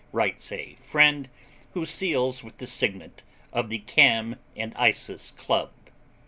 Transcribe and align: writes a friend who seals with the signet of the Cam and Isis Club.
writes 0.11 0.51
a 0.51 0.73
friend 0.81 1.29
who 1.75 1.85
seals 1.85 2.43
with 2.43 2.57
the 2.57 2.65
signet 2.65 3.21
of 3.53 3.69
the 3.69 3.77
Cam 3.77 4.37
and 4.55 4.73
Isis 4.75 5.29
Club. 5.37 5.69